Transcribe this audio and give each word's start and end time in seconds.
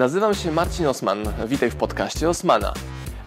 Nazywam 0.00 0.34
się 0.34 0.52
Marcin 0.52 0.86
Osman. 0.86 1.18
Witaj 1.46 1.70
w 1.70 1.76
podcaście 1.76 2.28
Osmana. 2.28 2.72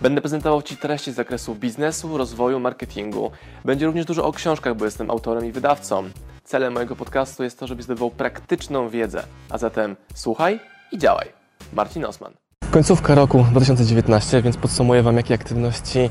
Będę 0.02 0.22
prezentował 0.22 0.62
Ci 0.62 0.78
treści 0.78 1.12
z 1.12 1.16
zakresu 1.16 1.56
biznesu, 1.56 2.18
rozwoju, 2.18 2.60
marketingu. 2.60 3.32
Będzie 3.66 3.86
również 3.86 4.06
dużo 4.06 4.26
o 4.26 4.32
książkach, 4.32 4.76
bo 4.76 4.86
jestem 4.86 5.12
autorem 5.12 5.46
i 5.46 5.52
wydawcą. 5.52 6.04
Celem 6.44 6.74
mojego 6.74 6.96
podcastu 6.96 7.44
jest 7.44 7.60
to, 7.60 7.68
żebyś 7.68 7.86
zdobywał 7.86 8.12
praktyczną 8.12 8.90
wiedzę. 8.90 9.24
A 9.50 9.58
zatem 9.58 9.96
słuchaj 10.16 10.60
i 10.92 10.98
działaj. 10.98 11.28
Marcin 11.74 12.06
Osman. 12.06 12.34
Końcówka 12.72 13.16
roku 13.16 13.46
2019, 13.52 14.42
więc 14.42 14.58
podsumuję 14.58 15.04
Wam, 15.04 15.18
jakie 15.18 15.34
aktywności 15.34 16.10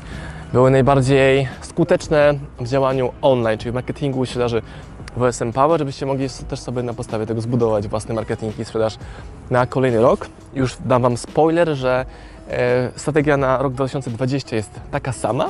były 0.53 0.71
najbardziej 0.71 1.47
skuteczne 1.61 2.33
w 2.59 2.67
działaniu 2.67 3.13
online, 3.21 3.57
czyli 3.57 3.71
w 3.71 3.73
marketingu 3.73 4.25
sprzedaży 4.25 4.61
w 5.17 5.21
OSM 5.21 5.51
Power, 5.51 5.79
żebyście 5.79 6.05
mogli 6.05 6.27
też 6.47 6.59
sobie 6.59 6.83
na 6.83 6.93
podstawie 6.93 7.25
tego 7.25 7.41
zbudować 7.41 7.87
własny 7.87 8.13
marketing 8.13 8.59
i 8.59 8.65
sprzedaż 8.65 8.97
na 9.49 9.65
kolejny 9.65 10.01
rok. 10.01 10.27
Już 10.53 10.77
dam 10.85 11.01
Wam 11.01 11.17
spoiler, 11.17 11.75
że 11.75 12.05
e, 12.49 12.91
strategia 12.95 13.37
na 13.37 13.57
rok 13.57 13.73
2020 13.73 14.55
jest 14.55 14.71
taka 14.91 15.11
sama, 15.11 15.49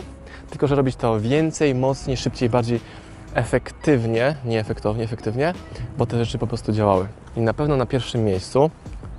tylko 0.49 0.67
że 0.67 0.75
robić 0.75 0.95
to 0.95 1.19
więcej, 1.19 1.75
mocniej, 1.75 2.17
szybciej, 2.17 2.49
bardziej 2.49 2.79
efektywnie, 3.33 4.35
nie 4.45 4.59
efektownie, 4.59 5.03
efektywnie, 5.03 5.53
bo 5.97 6.05
te 6.05 6.25
rzeczy 6.25 6.37
po 6.37 6.47
prostu 6.47 6.71
działały. 6.73 7.07
I 7.37 7.41
na 7.41 7.53
pewno 7.53 7.77
na 7.77 7.85
pierwszym 7.85 8.25
miejscu, 8.25 8.69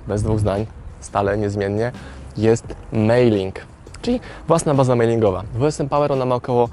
bez 0.07 0.23
dwóch 0.23 0.39
zdań, 0.39 0.65
stale, 0.99 1.37
niezmiennie, 1.37 1.91
jest 2.37 2.75
mailing, 2.93 3.55
czyli 4.01 4.19
własna 4.47 4.73
baza 4.73 4.95
mailingowa. 4.95 5.43
W 5.53 5.63
OSM 5.63 5.87
Power 5.87 6.11
ona 6.11 6.25
ma 6.25 6.35
około 6.35 6.69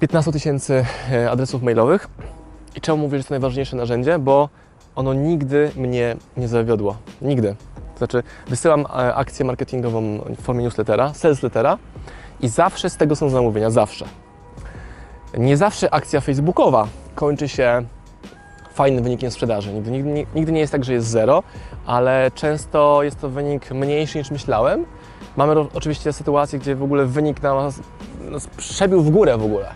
15 0.00 0.32
tysięcy 0.32 0.84
e, 1.12 1.30
adresów 1.30 1.62
mailowych. 1.62 2.08
I 2.76 2.80
czemu 2.80 2.98
mówię, 2.98 3.18
że 3.18 3.24
to 3.24 3.34
najważniejsze 3.34 3.76
narzędzie? 3.76 4.18
Bo 4.18 4.48
ono 4.96 5.14
nigdy 5.14 5.70
mnie 5.76 6.16
nie 6.36 6.48
zawiodło. 6.48 6.96
Nigdy. 7.22 7.56
Znaczy, 7.98 8.22
wysyłam 8.48 8.80
e, 8.80 9.14
akcję 9.14 9.44
marketingową 9.44 10.18
w 10.38 10.42
formie 10.42 10.62
newslettera, 10.62 11.14
saleslettera 11.14 11.78
i 12.40 12.48
zawsze 12.48 12.90
z 12.90 12.96
tego 12.96 13.16
są 13.16 13.28
zamówienia, 13.28 13.70
zawsze. 13.70 14.04
Nie 15.38 15.56
zawsze 15.56 15.94
akcja 15.94 16.20
facebookowa 16.20 16.88
kończy 17.14 17.48
się 17.48 17.82
fajnym 18.74 19.04
wynikiem 19.04 19.30
sprzedaży. 19.30 19.72
Nigdy, 19.72 19.90
nigdy, 19.90 20.26
nigdy 20.34 20.52
nie 20.52 20.60
jest 20.60 20.72
tak, 20.72 20.84
że 20.84 20.92
jest 20.92 21.06
zero, 21.06 21.42
ale 21.86 22.30
często 22.34 23.02
jest 23.02 23.20
to 23.20 23.28
wynik 23.28 23.70
mniejszy 23.70 24.18
niż 24.18 24.30
myślałem. 24.30 24.84
Mamy 25.36 25.54
oczywiście 25.74 26.12
sytuacje, 26.12 26.58
gdzie 26.58 26.76
w 26.76 26.82
ogóle 26.82 27.06
wynik 27.06 27.42
nas, 27.42 27.80
nas 28.20 28.46
przebił 28.46 29.02
w 29.02 29.10
górę 29.10 29.38
w 29.38 29.44
ogóle. 29.44 29.74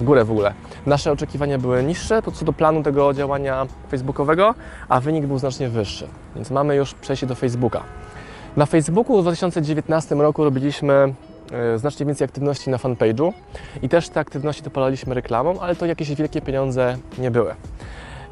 W 0.00 0.02
górę 0.02 0.24
w 0.24 0.30
ogóle. 0.30 0.54
Nasze 0.86 1.12
oczekiwania 1.12 1.58
były 1.58 1.82
niższe 1.82 2.22
co 2.34 2.44
do 2.44 2.52
planu 2.52 2.82
tego 2.82 3.14
działania 3.14 3.66
facebookowego, 3.90 4.54
a 4.88 5.00
wynik 5.00 5.26
był 5.26 5.38
znacznie 5.38 5.68
wyższy. 5.68 6.08
Więc 6.34 6.50
mamy 6.50 6.76
już 6.76 6.94
przejście 6.94 7.26
do 7.26 7.34
Facebooka. 7.34 7.82
Na 8.56 8.66
Facebooku 8.66 9.18
w 9.18 9.22
2019 9.22 10.14
roku 10.14 10.44
robiliśmy 10.44 11.14
e, 11.52 11.78
znacznie 11.78 12.06
więcej 12.06 12.24
aktywności 12.24 12.70
na 12.70 12.76
fanpage'u 12.76 13.32
i 13.82 13.88
też 13.88 14.08
te 14.08 14.20
aktywności 14.20 14.62
dopalaliśmy 14.62 15.14
reklamą, 15.14 15.60
ale 15.60 15.76
to 15.76 15.86
jakieś 15.86 16.14
wielkie 16.14 16.40
pieniądze 16.40 16.96
nie 17.18 17.30
były. 17.30 17.54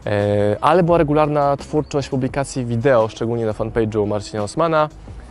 E, 0.07 0.57
ale 0.61 0.83
była 0.83 0.99
regularna 0.99 1.57
twórczość 1.57 2.09
publikacji 2.09 2.65
wideo, 2.65 3.09
szczególnie 3.09 3.47
na 3.47 3.53
fanpage'u 3.53 4.07
Marcina 4.07 4.43
Osmana. 4.43 4.89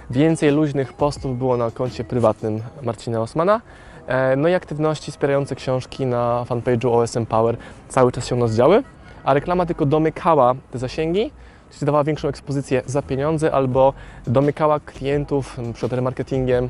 Więcej 0.09 0.51
luźnych 0.51 0.93
postów 0.93 1.37
było 1.37 1.57
na 1.57 1.71
koncie 1.71 2.03
prywatnym 2.03 2.61
Marcina 2.81 3.21
Osmana. 3.21 3.61
E, 4.07 4.35
no 4.35 4.47
i 4.47 4.53
aktywności 4.53 5.11
wspierające 5.11 5.55
książki 5.55 6.05
na 6.05 6.45
fanpage'u 6.49 7.01
OSM 7.01 7.25
Power 7.25 7.57
cały 7.89 8.11
czas 8.11 8.25
się 8.27 8.35
u 8.35 8.37
nas 8.37 8.55
działy, 8.55 8.83
a 9.23 9.33
reklama 9.33 9.65
tylko 9.65 9.85
domykała 9.85 10.55
te 10.71 10.79
zasięgi, 10.79 11.31
czyli 11.71 11.85
dawała 11.85 12.03
większą 12.03 12.27
ekspozycję 12.27 12.81
za 12.85 13.01
pieniądze 13.01 13.51
albo 13.51 13.93
domykała 14.27 14.79
klientów 14.79 15.57
przed 15.73 15.93
remarketingiem, 15.93 16.69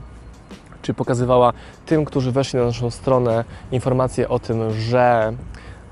czy 0.81 0.93
pokazywała 0.93 1.53
tym, 1.85 2.05
którzy 2.05 2.31
weszli 2.31 2.59
na 2.59 2.65
naszą 2.65 2.89
stronę 2.89 3.43
informacje 3.71 4.29
o 4.29 4.39
tym, 4.39 4.73
że 4.73 5.33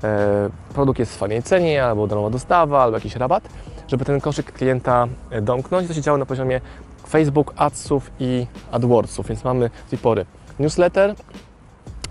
e, 0.04 0.50
produkt 0.74 0.98
jest 0.98 1.14
w 1.14 1.18
fajnej 1.18 1.42
cenie, 1.42 1.84
albo 1.84 2.06
darmowa 2.06 2.30
dostawa, 2.30 2.82
albo 2.82 2.96
jakiś 2.96 3.16
rabat, 3.16 3.48
żeby 3.88 4.04
ten 4.04 4.20
koszyk 4.20 4.52
klienta 4.52 5.06
e, 5.30 5.42
domknąć. 5.42 5.88
To 5.88 5.94
się 5.94 6.00
działo 6.02 6.18
na 6.18 6.26
poziomie 6.26 6.60
Facebook, 7.08 7.52
Adsów 7.56 8.10
i 8.20 8.46
AdWordsów, 8.72 9.28
więc 9.28 9.44
mamy 9.44 9.60
do 9.60 9.90
tej 9.90 9.98
pory 9.98 10.26
newsletter, 10.58 11.14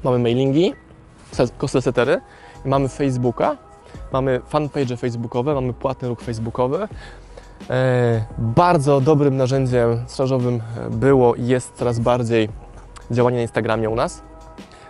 mamy 0.03 0.19
mailingi, 0.19 0.73
newslettery, 1.61 2.21
mamy 2.65 2.89
Facebooka, 2.89 3.57
mamy 4.13 4.41
fanpage 4.47 4.97
facebookowe, 4.97 5.53
mamy 5.53 5.73
płatny 5.73 6.07
ruch 6.07 6.21
facebookowy. 6.21 6.87
E, 7.69 8.25
bardzo 8.37 9.01
dobrym 9.01 9.37
narzędziem 9.37 10.03
strażowym 10.07 10.61
było 10.91 11.35
i 11.35 11.47
jest 11.47 11.73
coraz 11.75 11.99
bardziej 11.99 12.49
działanie 13.11 13.35
na 13.37 13.41
Instagramie 13.41 13.89
u 13.89 13.95
nas. 13.95 14.21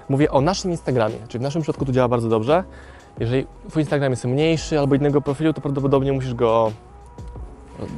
Mówię 0.09 0.31
o 0.31 0.41
naszym 0.41 0.71
Instagramie, 0.71 1.15
czyli 1.27 1.39
w 1.39 1.41
naszym 1.41 1.61
przypadku 1.61 1.85
to 1.85 1.91
działa 1.91 2.07
bardzo 2.07 2.29
dobrze. 2.29 2.63
Jeżeli 3.19 3.47
Twój 3.69 3.81
Instagram 3.81 4.11
jest 4.11 4.25
mniejszy 4.25 4.79
albo 4.79 4.95
innego 4.95 5.21
profilu, 5.21 5.53
to 5.53 5.61
prawdopodobnie 5.61 6.13
musisz 6.13 6.33
go 6.33 6.71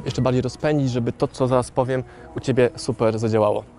jeszcze 0.06 0.22
bardziej 0.22 0.42
rozpędzić, 0.42 0.92
żeby 0.92 1.12
to, 1.12 1.28
co 1.28 1.48
zaraz 1.48 1.72
powiem, 1.72 2.04
u 2.36 2.40
Ciebie 2.40 2.70
super 2.76 3.20
zadziałało. 3.20 3.77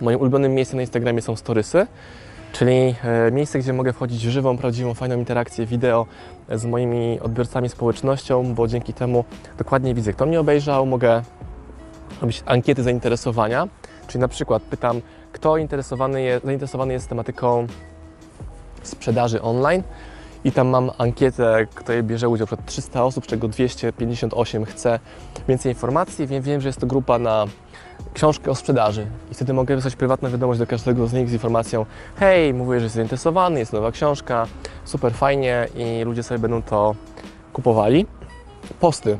Moim 0.00 0.20
ulubionym 0.20 0.54
miejscem 0.54 0.76
na 0.76 0.82
Instagramie 0.82 1.22
są 1.22 1.36
storysy, 1.36 1.86
czyli 2.52 2.94
e, 3.04 3.30
miejsce, 3.32 3.58
gdzie 3.58 3.72
mogę 3.72 3.92
wchodzić 3.92 4.26
w 4.26 4.30
żywą, 4.30 4.58
prawdziwą, 4.58 4.94
fajną 4.94 5.16
interakcję 5.18 5.66
wideo 5.66 6.06
z 6.54 6.64
moimi 6.64 7.20
odbiorcami, 7.20 7.68
społecznością, 7.68 8.54
bo 8.54 8.68
dzięki 8.68 8.92
temu 8.92 9.24
dokładnie 9.58 9.94
widzę, 9.94 10.12
kto 10.12 10.26
mnie 10.26 10.40
obejrzał, 10.40 10.86
mogę 10.86 11.22
robić 12.20 12.42
ankiety 12.46 12.82
zainteresowania, 12.82 13.68
czyli 14.06 14.20
na 14.20 14.28
przykład 14.28 14.62
pytam, 14.62 15.00
kto 15.32 15.56
interesowany 15.56 16.22
jest, 16.22 16.44
zainteresowany 16.44 16.92
jest 16.92 17.08
tematyką 17.08 17.66
sprzedaży 18.82 19.42
online, 19.42 19.82
i 20.46 20.52
tam 20.52 20.68
mam 20.68 20.90
ankietę, 20.98 21.66
której 21.74 22.02
bierze 22.02 22.28
udział 22.28 22.46
przed 22.46 22.66
300 22.66 23.04
osób, 23.04 23.24
z 23.24 23.26
czego 23.26 23.48
258 23.48 24.64
chce 24.64 24.98
więcej 25.48 25.72
informacji. 25.72 26.26
Wiem, 26.26 26.42
wiem, 26.42 26.60
że 26.60 26.68
jest 26.68 26.80
to 26.80 26.86
grupa 26.86 27.18
na 27.18 27.44
książkę 28.16 28.50
o 28.50 28.54
sprzedaży 28.54 29.06
i 29.30 29.34
wtedy 29.34 29.52
mogę 29.52 29.76
wysłać 29.76 29.96
prywatną 29.96 30.30
wiadomość 30.30 30.58
do 30.58 30.66
każdego 30.66 31.06
z 31.06 31.12
nich 31.12 31.28
z 31.28 31.32
informacją 31.32 31.86
hej, 32.16 32.54
mówię, 32.54 32.78
że 32.80 32.84
jest 32.84 32.94
zainteresowany, 32.94 33.58
jest 33.58 33.72
nowa 33.72 33.92
książka, 33.92 34.46
super 34.84 35.14
fajnie 35.14 35.68
i 35.74 36.04
ludzie 36.04 36.22
sobie 36.22 36.38
będą 36.38 36.62
to 36.62 36.94
kupowali. 37.52 38.06
Posty 38.80 39.18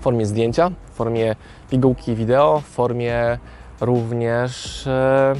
w 0.00 0.02
formie 0.02 0.26
zdjęcia, 0.26 0.70
w 0.92 0.96
formie 0.96 1.36
pigułki 1.70 2.14
wideo, 2.14 2.60
w 2.60 2.64
formie 2.64 3.38
również 3.80 4.86
e, 4.86 5.34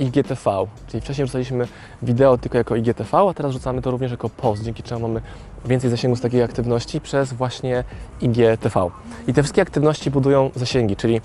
IGTV, 0.00 0.66
czyli 0.86 1.00
wcześniej 1.00 1.26
rzucaliśmy 1.26 1.68
wideo 2.02 2.38
tylko 2.38 2.58
jako 2.58 2.76
IGTV, 2.76 3.18
a 3.18 3.34
teraz 3.34 3.52
rzucamy 3.52 3.82
to 3.82 3.90
również 3.90 4.10
jako 4.10 4.28
post, 4.28 4.62
dzięki 4.62 4.82
czemu 4.82 5.08
mamy 5.08 5.22
więcej 5.64 5.90
zasięgu 5.90 6.16
z 6.16 6.20
takiej 6.20 6.42
aktywności 6.42 7.00
przez 7.00 7.32
właśnie 7.32 7.84
IGTV. 8.20 8.90
I 9.26 9.32
te 9.32 9.42
wszystkie 9.42 9.62
aktywności 9.62 10.10
budują 10.10 10.50
zasięgi, 10.54 10.96
czyli 10.96 11.20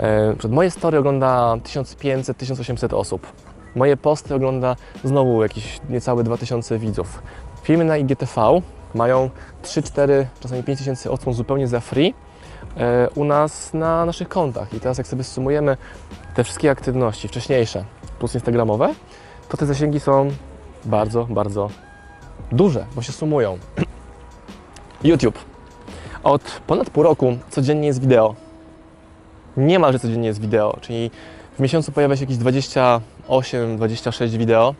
e, 0.00 0.48
moje 0.48 0.70
story 0.70 0.98
ogląda 0.98 1.56
1500-1800 1.64 2.94
osób. 2.94 3.32
Moje 3.74 3.96
posty 3.96 4.34
ogląda 4.34 4.76
znowu 5.04 5.42
jakieś 5.42 5.80
niecałe 5.90 6.24
2000 6.24 6.78
widzów. 6.78 7.22
Filmy 7.62 7.84
na 7.84 7.96
IGTV 7.96 8.60
mają 8.94 9.30
3-4, 9.62 10.24
czasami 10.40 10.62
5000 10.62 11.10
odsłon 11.10 11.34
zupełnie 11.34 11.68
za 11.68 11.80
free 11.80 12.14
u 13.14 13.24
nas 13.24 13.74
na 13.74 14.06
naszych 14.06 14.28
kontach. 14.28 14.74
I 14.74 14.80
teraz 14.80 14.98
jak 14.98 15.06
sobie 15.06 15.24
sumujemy 15.24 15.76
te 16.34 16.44
wszystkie 16.44 16.70
aktywności 16.70 17.28
wcześniejsze 17.28 17.84
plus 18.18 18.34
instagramowe, 18.34 18.94
to 19.48 19.56
te 19.56 19.66
zasięgi 19.66 20.00
są 20.00 20.30
bardzo, 20.84 21.26
bardzo 21.30 21.70
duże, 22.52 22.86
bo 22.94 23.02
się 23.02 23.12
sumują. 23.12 23.58
YouTube. 25.04 25.38
Od 26.24 26.60
ponad 26.66 26.90
pół 26.90 27.02
roku 27.02 27.38
codziennie 27.50 27.86
jest 27.86 28.00
wideo. 28.00 28.34
Niemalże 29.56 29.98
codziennie 29.98 30.28
jest 30.28 30.40
wideo, 30.40 30.78
czyli 30.80 31.10
w 31.56 31.60
miesiącu 31.60 31.92
pojawia 31.92 32.16
się 32.16 32.22
jakieś 32.22 32.36
28-26 32.36 34.28
wideo. 34.38 34.74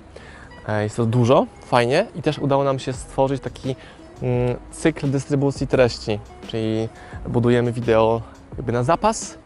E, 0.69 0.82
jest 0.82 0.96
to 0.96 1.06
dużo, 1.06 1.46
fajnie 1.67 2.06
i 2.14 2.22
też 2.22 2.38
udało 2.38 2.64
nam 2.64 2.79
się 2.79 2.93
stworzyć 2.93 3.43
taki 3.43 3.76
mm, 4.22 4.56
cykl 4.70 5.11
dystrybucji 5.11 5.67
treści, 5.67 6.20
czyli 6.46 6.88
budujemy 7.28 7.72
wideo 7.72 8.22
jakby 8.56 8.72
na 8.72 8.82
zapas, 8.82 9.38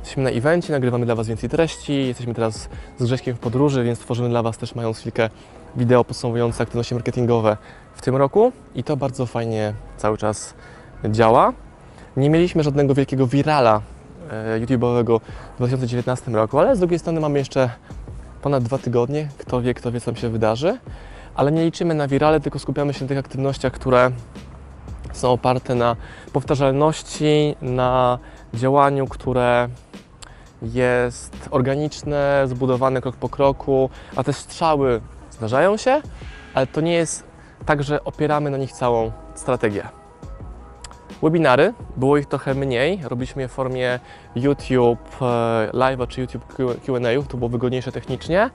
Jesteśmy 0.00 0.22
na 0.22 0.30
evencie, 0.30 0.72
nagrywamy 0.72 1.06
dla 1.06 1.14
Was 1.14 1.28
więcej 1.28 1.48
treści. 1.48 2.06
Jesteśmy 2.06 2.34
teraz 2.34 2.68
z 2.98 3.04
Grześkiem 3.04 3.36
w 3.36 3.38
podróży, 3.38 3.84
więc 3.84 3.98
tworzymy 3.98 4.28
dla 4.28 4.42
Was 4.42 4.58
też 4.58 4.74
mając 4.74 4.98
chwilkę 4.98 5.30
wideo 5.76 6.04
podsumowujące 6.04 6.62
aktywności 6.62 6.94
marketingowe 6.94 7.56
w 7.94 8.02
tym 8.02 8.16
roku 8.16 8.52
i 8.74 8.84
to 8.84 8.96
bardzo 8.96 9.26
fajnie 9.26 9.74
cały 9.96 10.18
czas 10.18 10.54
działa. 11.04 11.52
Nie 12.16 12.30
mieliśmy 12.30 12.62
żadnego 12.62 12.94
wielkiego 12.94 13.26
virala 13.26 13.80
e, 14.30 14.60
YouTube'owego 14.60 15.20
w 15.54 15.56
2019 15.56 16.30
roku, 16.30 16.58
ale 16.58 16.76
z 16.76 16.78
drugiej 16.78 16.98
strony 16.98 17.20
mamy 17.20 17.38
jeszcze 17.38 17.70
ponad 18.42 18.64
dwa 18.64 18.78
tygodnie. 18.78 19.28
Kto 19.38 19.60
wie, 19.60 19.74
kto 19.74 19.92
wie, 19.92 20.00
co 20.00 20.06
tam 20.06 20.16
się 20.16 20.28
wydarzy. 20.28 20.78
Ale 21.34 21.52
nie 21.52 21.64
liczymy 21.64 21.94
na 21.94 22.08
wirale, 22.08 22.40
tylko 22.40 22.58
skupiamy 22.58 22.94
się 22.94 23.04
na 23.04 23.08
tych 23.08 23.18
aktywnościach, 23.18 23.72
które 23.72 24.10
są 25.18 25.32
oparte 25.32 25.74
na 25.74 25.96
powtarzalności, 26.32 27.56
na 27.62 28.18
działaniu, 28.54 29.06
które 29.06 29.68
jest 30.62 31.48
organiczne, 31.50 32.42
zbudowane 32.46 33.00
krok 33.00 33.16
po 33.16 33.28
kroku, 33.28 33.90
a 34.16 34.24
te 34.24 34.32
strzały 34.32 35.00
zdarzają 35.30 35.76
się, 35.76 36.02
ale 36.54 36.66
to 36.66 36.80
nie 36.80 36.92
jest 36.92 37.24
tak, 37.66 37.82
że 37.82 38.04
opieramy 38.04 38.50
na 38.50 38.58
nich 38.58 38.72
całą 38.72 39.12
strategię. 39.34 39.88
Webinary, 41.22 41.74
było 41.96 42.16
ich 42.16 42.26
trochę 42.26 42.54
mniej, 42.54 43.00
robiliśmy 43.04 43.42
je 43.42 43.48
w 43.48 43.52
formie 43.52 44.00
YouTube 44.36 45.22
e, 45.22 45.24
Live'a 45.72 46.06
czy 46.06 46.20
YouTube 46.20 46.44
Q&A, 46.86 47.22
to 47.28 47.36
było 47.36 47.48
wygodniejsze 47.48 47.92
technicznie. 47.92 48.50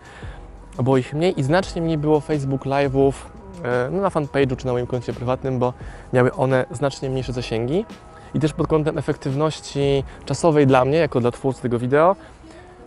Było 0.84 0.98
ich 0.98 1.14
mniej 1.14 1.40
i 1.40 1.44
znacznie 1.44 1.82
mniej 1.82 1.98
było 1.98 2.20
Facebook 2.20 2.66
Live'ów 2.66 3.14
no, 3.92 4.02
na 4.02 4.10
fanpage'u 4.10 4.56
czy 4.56 4.66
na 4.66 4.72
moim 4.72 4.88
koncie 4.88 5.14
prywatnym, 5.14 5.60
bo 5.60 5.74
miały 6.14 6.34
one 6.34 6.66
znacznie 6.72 7.10
mniejsze 7.10 7.34
zasięgi. 7.34 7.86
I 8.34 8.40
też 8.40 8.54
pod 8.54 8.68
kątem 8.68 8.98
efektywności 8.98 10.04
czasowej 10.26 10.68
dla 10.68 10.86
mnie, 10.86 10.98
jako 10.98 11.20
dla 11.20 11.32
twórcy 11.32 11.62
tego 11.62 11.80
wideo, 11.80 12.16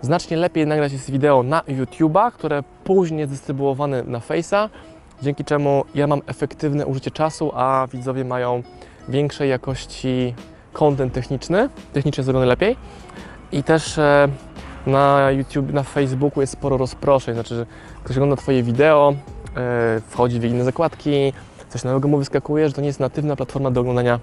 znacznie 0.03 0.37
lepiej 0.37 0.67
nagrać 0.67 0.93
jest 0.93 1.11
wideo 1.11 1.43
na 1.43 1.61
YouTube'a, 1.61 2.33
które 2.33 2.63
później 2.85 3.21
jest 3.21 3.33
dystrybuowane 3.33 4.03
na 4.03 4.19
Face'a, 4.19 4.69
dzięki 5.23 5.45
czemu 5.45 5.85
ja 5.95 6.07
mam 6.07 6.23
efektywne 6.27 6.87
użycie 6.87 7.11
czasu, 7.11 7.53
a 7.55 7.87
widzowie 7.93 8.25
mają 8.25 8.63
większej 9.09 9.51
jakości 9.51 10.35
content 10.73 11.13
techniczny, 11.13 11.69
technicznie 11.93 12.25
zrobiony 12.25 12.47
lepiej. 12.47 12.77
I 13.53 13.63
też 13.63 13.99
e, 13.99 14.29
na 14.87 15.31
YouTube, 15.31 15.73
na 15.73 15.83
Facebooku 15.83 16.41
jest 16.41 16.53
sporo 16.53 16.77
rozproszeń, 16.77 17.35
znaczy, 17.35 17.55
że 17.55 17.67
ktoś 18.05 18.17
ogląda 18.17 18.37
Twoje 18.37 18.63
wideo, 18.63 19.15
e, 19.15 19.36
wchodzi 20.09 20.41
w 20.41 20.45
inne 20.45 20.65
zakładki, 20.65 21.33
coś 21.69 21.85
nowego 21.85 22.09
mu 22.09 22.19
wyskakuje, 22.19 22.69
że 22.69 22.75
to 22.75 22.81
nie 22.81 22.87
jest 22.87 23.01
natywna 23.01 23.37
platforma 23.37 23.71
do 23.71 23.81
oglądania 23.81 24.21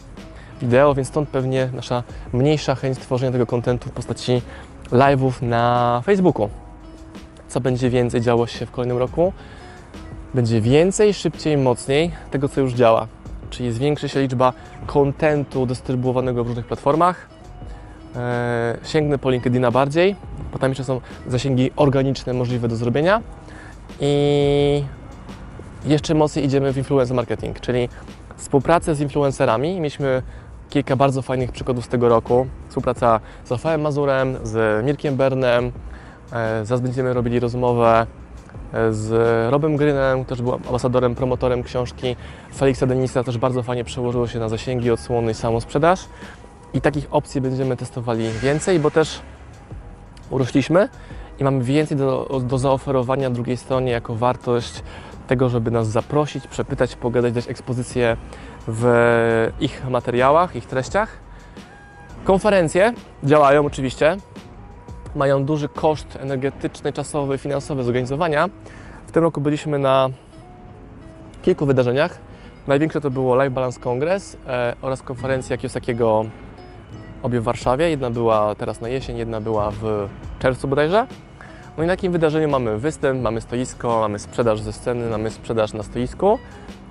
wideo, 0.61 0.93
więc 0.93 1.07
stąd 1.07 1.29
pewnie 1.29 1.69
nasza 1.73 2.03
mniejsza 2.33 2.75
chęć 2.75 2.99
tworzenia 2.99 3.31
tego 3.31 3.45
kontentu 3.45 3.89
w 3.89 3.91
postaci 3.91 4.41
live'ów 4.91 5.41
na 5.41 6.01
Facebooku. 6.05 6.49
Co 7.47 7.61
będzie 7.61 7.89
więcej 7.89 8.21
działo 8.21 8.47
się 8.47 8.65
w 8.65 8.71
kolejnym 8.71 8.97
roku? 8.97 9.33
Będzie 10.33 10.61
więcej, 10.61 11.13
szybciej, 11.13 11.57
mocniej 11.57 12.11
tego, 12.31 12.49
co 12.49 12.61
już 12.61 12.73
działa. 12.73 13.07
Czyli 13.49 13.71
zwiększy 13.71 14.09
się 14.09 14.21
liczba 14.21 14.53
kontentu 14.85 15.65
dystrybuowanego 15.65 16.43
w 16.43 16.47
różnych 16.47 16.65
platformach. 16.65 17.27
Eee, 18.15 18.77
sięgnę 18.83 19.17
po 19.17 19.29
LinkedIna 19.29 19.71
bardziej, 19.71 20.15
bo 20.53 20.59
tam 20.59 20.71
jeszcze 20.71 20.83
są 20.83 21.01
zasięgi 21.27 21.71
organiczne 21.75 22.33
możliwe 22.33 22.67
do 22.67 22.75
zrobienia. 22.75 23.21
I 23.99 24.83
jeszcze 25.85 26.15
mocniej 26.15 26.45
idziemy 26.45 26.73
w 26.73 26.77
influencer 26.77 27.15
marketing, 27.15 27.59
czyli 27.59 27.89
współpracę 28.37 28.95
z 28.95 28.99
influencerami. 28.99 29.75
Mieliśmy 29.75 30.21
kilka 30.69 30.95
bardzo 30.95 31.21
fajnych 31.21 31.51
przykładów 31.51 31.85
z 31.85 31.87
tego 31.87 32.09
roku. 32.09 32.47
Współpraca 32.67 33.19
z 33.45 33.51
Rafałem 33.51 33.81
Mazurem, 33.81 34.37
z 34.43 34.85
Mirkiem 34.85 35.15
Bernem. 35.15 35.71
E, 36.33 36.65
zaraz 36.65 36.81
będziemy 36.81 37.13
robili 37.13 37.39
rozmowę 37.39 38.07
e, 38.73 38.93
z 38.93 39.11
Robem 39.51 39.77
Grynem, 39.77 40.25
też 40.25 40.41
był 40.41 40.53
ambasadorem, 40.53 41.15
promotorem 41.15 41.63
książki 41.63 42.15
Felixa 42.55 42.85
Denisa, 42.87 43.23
też 43.23 43.37
bardzo 43.37 43.63
fajnie 43.63 43.83
przełożyło 43.83 44.27
się 44.27 44.39
na 44.39 44.49
zasięgi, 44.49 44.91
odsłony 44.91 45.31
i 45.31 45.35
samą 45.35 45.59
sprzedaż. 45.59 46.05
I 46.73 46.81
takich 46.81 47.07
opcji 47.11 47.41
będziemy 47.41 47.77
testowali 47.77 48.29
więcej, 48.41 48.79
bo 48.79 48.91
też 48.91 49.21
urośliśmy 50.29 50.89
i 51.39 51.43
mamy 51.43 51.63
więcej 51.63 51.97
do, 51.97 52.41
do 52.43 52.57
zaoferowania 52.57 53.29
drugiej 53.29 53.57
stronie 53.57 53.91
jako 53.91 54.15
wartość 54.15 54.83
tego, 55.27 55.49
żeby 55.49 55.71
nas 55.71 55.87
zaprosić, 55.87 56.47
przepytać, 56.47 56.95
pogadać, 56.95 57.33
dać 57.33 57.49
ekspozycję 57.49 58.17
w 58.67 59.49
ich 59.59 59.89
materiałach, 59.89 60.55
ich 60.55 60.65
treściach. 60.65 61.17
Konferencje 62.23 62.93
działają 63.23 63.65
oczywiście, 63.65 64.17
mają 65.15 65.45
duży 65.45 65.69
koszt 65.69 66.17
energetyczny, 66.21 66.93
czasowy, 66.93 67.37
finansowy 67.37 67.83
zorganizowania. 67.83 68.49
W 69.07 69.11
tym 69.11 69.23
roku 69.23 69.41
byliśmy 69.41 69.79
na 69.79 70.09
kilku 71.41 71.65
wydarzeniach. 71.65 72.17
Największe 72.67 73.01
to 73.01 73.11
było 73.11 73.35
Live 73.35 73.53
Balance 73.53 73.79
Congress 73.79 74.37
e, 74.47 74.75
oraz 74.81 75.01
konferencja 75.01 75.57
Kiosakiego 75.57 76.25
obie 77.23 77.39
w 77.39 77.43
Warszawie. 77.43 77.89
Jedna 77.89 78.09
była 78.09 78.55
teraz 78.55 78.81
na 78.81 78.89
jesień, 78.89 79.17
jedna 79.17 79.41
była 79.41 79.71
w 79.71 80.07
czerwcu 80.39 80.67
bodajże. 80.67 81.07
No 81.77 81.83
i 81.83 81.87
na 81.87 81.93
takim 81.93 82.11
wydarzeniu 82.11 82.49
mamy 82.49 82.77
występ, 82.77 83.21
mamy 83.21 83.41
stoisko, 83.41 83.99
mamy 83.99 84.19
sprzedaż 84.19 84.61
ze 84.61 84.73
sceny, 84.73 85.09
mamy 85.09 85.29
sprzedaż 85.29 85.73
na 85.73 85.83
stoisku. 85.83 86.39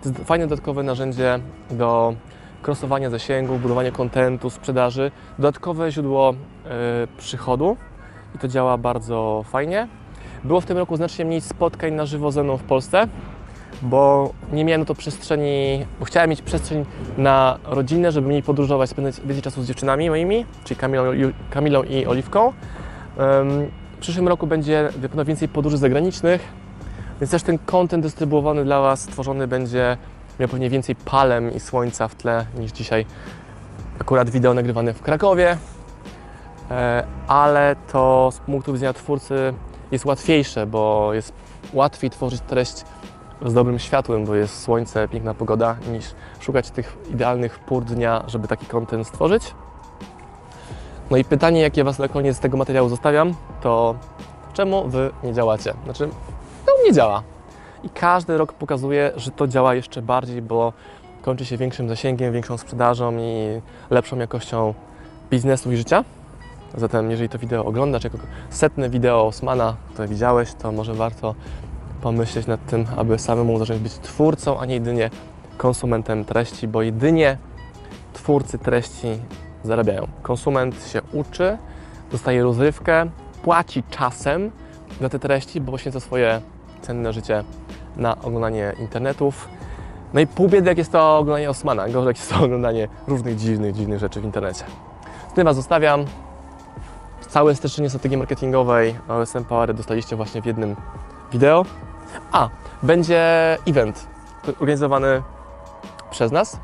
To 0.02 0.08
jest 0.08 0.24
fajne 0.24 0.46
dodatkowe 0.46 0.82
narzędzie 0.82 1.38
do 1.70 2.14
krosowania 2.62 3.10
zasięgu, 3.10 3.58
budowania 3.58 3.90
kontentu, 3.90 4.50
sprzedaży, 4.50 5.10
dodatkowe 5.38 5.92
źródło 5.92 6.30
y, 6.32 7.18
przychodu 7.18 7.76
i 8.34 8.38
to 8.38 8.48
działa 8.48 8.78
bardzo 8.78 9.44
fajnie. 9.50 9.88
Było 10.44 10.60
w 10.60 10.66
tym 10.66 10.78
roku 10.78 10.96
znacznie 10.96 11.24
mniej 11.24 11.40
spotkań 11.40 11.92
na 11.92 12.06
żywo 12.06 12.32
ze 12.32 12.42
mną 12.42 12.56
w 12.56 12.62
Polsce, 12.62 13.08
bo 13.82 14.32
nie 14.52 14.64
miałem 14.64 14.80
na 14.80 14.86
to 14.86 14.94
przestrzeni, 14.94 15.86
bo 16.00 16.04
chciałem 16.04 16.30
mieć 16.30 16.42
przestrzeń 16.42 16.84
na 17.18 17.58
rodzinę, 17.64 18.12
żeby 18.12 18.28
mniej 18.28 18.42
podróżować, 18.42 18.90
spędzać 18.90 19.20
więcej 19.20 19.42
czasu 19.42 19.62
z 19.62 19.66
dziewczynami 19.66 20.10
moimi, 20.10 20.46
czyli 20.64 20.80
Kamilą, 20.80 21.04
Kamilą 21.50 21.82
i 21.82 22.06
Oliwką. 22.06 22.52
Przyszłym 24.02 24.28
roku 24.28 24.46
będzie 24.46 24.90
na 24.96 25.08
pewno 25.08 25.24
więcej 25.24 25.48
podróży 25.48 25.76
zagranicznych, 25.78 26.48
więc 27.20 27.30
też 27.30 27.42
ten 27.42 27.58
kontent 27.58 28.02
dystrybuowany 28.02 28.64
dla 28.64 28.80
Was 28.80 29.00
stworzony 29.00 29.46
będzie 29.46 29.96
miał 30.40 30.48
pewnie 30.48 30.70
więcej 30.70 30.96
palem 30.96 31.54
i 31.54 31.60
słońca 31.60 32.08
w 32.08 32.14
tle 32.14 32.46
niż 32.58 32.72
dzisiaj. 32.72 33.06
Akurat 34.00 34.30
wideo 34.30 34.54
nagrywane 34.54 34.94
w 34.94 35.02
Krakowie, 35.02 35.56
e, 36.70 37.06
ale 37.28 37.76
to 37.92 38.30
z 38.32 38.38
punktu 38.38 38.72
widzenia 38.72 38.92
twórcy 38.92 39.54
jest 39.90 40.04
łatwiejsze, 40.04 40.66
bo 40.66 41.14
jest 41.14 41.32
łatwiej 41.72 42.10
tworzyć 42.10 42.40
treść 42.40 42.84
z 43.46 43.54
dobrym 43.54 43.78
światłem, 43.78 44.24
bo 44.24 44.34
jest 44.34 44.62
słońce, 44.62 45.08
piękna 45.08 45.34
pogoda, 45.34 45.76
niż 45.92 46.04
szukać 46.40 46.70
tych 46.70 46.96
idealnych 47.10 47.58
pór 47.58 47.84
dnia, 47.84 48.24
żeby 48.26 48.48
taki 48.48 48.66
kontent 48.66 49.06
stworzyć. 49.06 49.54
No 51.12 51.18
i 51.18 51.24
pytanie, 51.24 51.60
jakie 51.60 51.84
Was 51.84 51.98
na 51.98 52.08
koniec 52.08 52.38
tego 52.38 52.56
materiału 52.56 52.88
zostawiam, 52.88 53.34
to 53.60 53.94
czemu 54.52 54.88
Wy 54.88 55.10
nie 55.22 55.32
działacie? 55.32 55.74
Znaczy, 55.84 56.08
no 56.66 56.72
nie 56.84 56.92
działa. 56.92 57.22
I 57.84 57.90
każdy 57.90 58.38
rok 58.38 58.52
pokazuje, 58.52 59.12
że 59.16 59.30
to 59.30 59.48
działa 59.48 59.74
jeszcze 59.74 60.02
bardziej, 60.02 60.42
bo 60.42 60.72
kończy 61.22 61.44
się 61.44 61.56
większym 61.56 61.88
zasięgiem, 61.88 62.32
większą 62.32 62.58
sprzedażą 62.58 63.18
i 63.18 63.60
lepszą 63.90 64.18
jakością 64.18 64.74
biznesu 65.30 65.72
i 65.72 65.76
życia. 65.76 66.04
Zatem, 66.74 67.10
jeżeli 67.10 67.28
to 67.28 67.38
wideo 67.38 67.64
oglądasz 67.64 68.04
jako 68.04 68.18
setne 68.50 68.90
wideo 68.90 69.26
Osmana, 69.26 69.76
które 69.92 70.08
widziałeś, 70.08 70.54
to 70.54 70.72
może 70.72 70.94
warto 70.94 71.34
pomyśleć 72.02 72.46
nad 72.46 72.66
tym, 72.66 72.86
aby 72.96 73.18
samemu 73.18 73.58
zacząć 73.58 73.80
być 73.80 73.92
twórcą, 73.92 74.60
a 74.60 74.66
nie 74.66 74.74
jedynie 74.74 75.10
konsumentem 75.56 76.24
treści, 76.24 76.68
bo 76.68 76.82
jedynie 76.82 77.38
twórcy 78.12 78.58
treści 78.58 79.18
zarabiają. 79.64 80.08
Konsument 80.22 80.88
się 80.88 81.00
uczy, 81.12 81.58
dostaje 82.10 82.42
rozrywkę, 82.42 83.06
płaci 83.42 83.82
czasem 83.90 84.50
za 85.00 85.08
te 85.08 85.18
treści, 85.18 85.60
bo 85.60 85.72
poświęca 85.72 86.00
swoje 86.00 86.40
cenne 86.82 87.12
życie 87.12 87.44
na 87.96 88.16
oglądanie 88.22 88.72
internetów. 88.80 89.48
No 90.14 90.20
i 90.20 90.26
pół 90.26 90.48
biedy, 90.48 90.68
jak 90.68 90.78
jest 90.78 90.92
to 90.92 91.18
oglądanie 91.18 91.50
Osmana, 91.50 91.88
gorzej 91.88 92.06
jak 92.06 92.16
jest 92.16 92.30
to 92.30 92.44
oglądanie 92.44 92.88
różnych 93.06 93.36
dziwnych, 93.36 93.74
dziwnych 93.74 93.98
rzeczy 93.98 94.20
w 94.20 94.24
internecie. 94.24 94.64
Z 95.30 95.34
tym 95.34 95.44
Was 95.44 95.56
zostawiam. 95.56 96.04
Całe 97.28 97.54
streszczenie 97.54 97.88
strategii 97.88 98.18
marketingowej 98.18 98.94
OSM 99.08 99.44
Power 99.44 99.74
dostaliście 99.74 100.16
właśnie 100.16 100.42
w 100.42 100.46
jednym 100.46 100.76
wideo. 101.32 101.64
A, 102.32 102.48
będzie 102.82 103.22
event 103.66 104.06
organizowany 104.60 105.22
przez 106.10 106.32
nas 106.32 106.60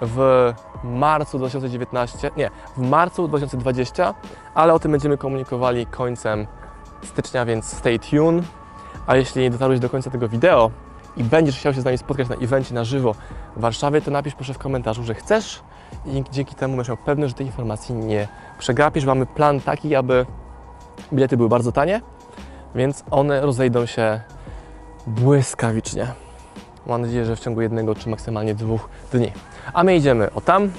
w 0.00 0.52
marcu 0.84 1.38
2019, 1.38 2.30
nie, 2.36 2.50
w 2.76 2.88
marcu 2.88 3.28
2020, 3.28 4.14
ale 4.54 4.74
o 4.74 4.78
tym 4.78 4.90
będziemy 4.90 5.18
komunikowali 5.18 5.86
końcem 5.86 6.46
stycznia, 7.02 7.44
więc 7.44 7.64
stay 7.64 7.98
tuned. 7.98 8.44
A 9.06 9.16
jeśli 9.16 9.50
dotarłeś 9.50 9.80
do 9.80 9.90
końca 9.90 10.10
tego 10.10 10.28
wideo 10.28 10.70
i 11.16 11.24
będziesz 11.24 11.58
chciał 11.58 11.74
się 11.74 11.80
z 11.80 11.84
nami 11.84 11.98
spotkać 11.98 12.28
na 12.28 12.34
evencie 12.34 12.74
na 12.74 12.84
żywo 12.84 13.14
w 13.56 13.60
Warszawie, 13.60 14.00
to 14.00 14.10
napisz 14.10 14.34
proszę 14.34 14.54
w 14.54 14.58
komentarzu, 14.58 15.04
że 15.04 15.14
chcesz 15.14 15.62
i 16.06 16.24
dzięki 16.32 16.54
temu 16.54 16.76
będziesz 16.76 16.88
miał 16.88 16.96
pewność, 16.96 17.30
że 17.30 17.36
tej 17.36 17.46
informacji 17.46 17.94
nie 17.94 18.28
przegapisz. 18.58 19.04
Mamy 19.04 19.26
plan 19.26 19.60
taki, 19.60 19.94
aby 19.94 20.26
bilety 21.12 21.36
były 21.36 21.48
bardzo 21.48 21.72
tanie, 21.72 22.00
więc 22.74 23.04
one 23.10 23.40
rozejdą 23.40 23.86
się 23.86 24.20
błyskawicznie. 25.06 26.23
Mam 26.86 27.02
nadzieję, 27.02 27.24
że 27.24 27.36
w 27.36 27.40
ciągu 27.40 27.60
jednego 27.60 27.94
czy 27.94 28.08
maksymalnie 28.08 28.54
dwóch 28.54 28.88
dni. 29.12 29.32
A 29.72 29.84
my 29.84 29.96
idziemy 29.96 30.32
o 30.32 30.40
tam. 30.40 30.70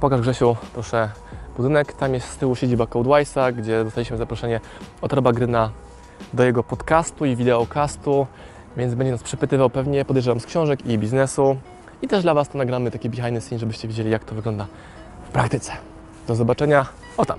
Pokaż 0.00 0.20
Grzesiu, 0.20 0.56
proszę, 0.72 1.10
budynek. 1.56 1.92
Tam 1.92 2.14
jest 2.14 2.28
z 2.28 2.36
tyłu 2.36 2.56
siedziba 2.56 2.84
Codewise'a, 2.84 3.52
gdzie 3.52 3.84
dostaliśmy 3.84 4.16
zaproszenie 4.16 4.60
od 5.02 5.12
Roba 5.12 5.32
Gryna 5.32 5.70
do 6.32 6.44
jego 6.44 6.62
podcastu 6.62 7.24
i 7.24 7.36
wideocastu, 7.36 8.26
więc 8.76 8.94
będzie 8.94 9.12
nas 9.12 9.22
przepytywał 9.22 9.70
pewnie, 9.70 10.04
podejrzewam, 10.04 10.40
z 10.40 10.46
książek 10.46 10.86
i 10.86 10.98
biznesu. 10.98 11.56
I 12.02 12.08
też 12.08 12.22
dla 12.22 12.34
Was 12.34 12.48
to 12.48 12.58
nagramy 12.58 12.90
taki 12.90 13.10
behind 13.10 13.34
the 13.34 13.40
scenes, 13.40 13.60
żebyście 13.60 13.88
widzieli, 13.88 14.10
jak 14.10 14.24
to 14.24 14.34
wygląda 14.34 14.66
w 15.28 15.32
praktyce. 15.32 15.72
Do 16.28 16.34
zobaczenia 16.34 16.86
O 17.16 17.24
tam. 17.24 17.38